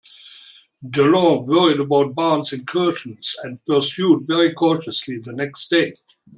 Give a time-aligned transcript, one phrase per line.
[0.83, 5.93] D'Erlon worried about Barnes's incursion and pursued very cautiously the next day.